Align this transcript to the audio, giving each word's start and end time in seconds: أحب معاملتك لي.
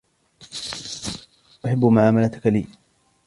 أحب 1.65 1.85
معاملتك 1.85 2.47
لي. 2.47 2.65